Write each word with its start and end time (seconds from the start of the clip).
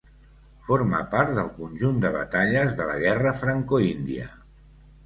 Forma 0.69 1.01
part 1.11 1.35
del 1.41 1.51
conjunt 1.59 2.01
de 2.07 2.13
batalles 2.17 2.75
de 2.81 2.89
la 2.93 2.97
Guerra 3.07 3.39
Franco-Índia. 3.45 4.29